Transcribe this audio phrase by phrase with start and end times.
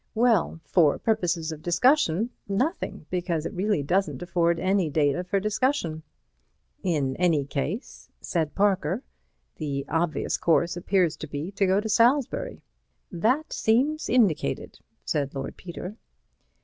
[0.15, 6.01] Well, for purposes of discussion, nothing, because it really doesn't afford any data for discussion."
[6.81, 9.03] "In any case," said Parker,
[9.57, 12.63] "the obvious course appears to be to go to Salisbury."
[13.11, 15.97] "That seems indicated," said Lord Peter.